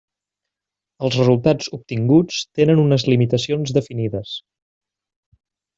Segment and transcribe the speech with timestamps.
[1.07, 4.37] Els resultats obtinguts tenen unes limitacions definides.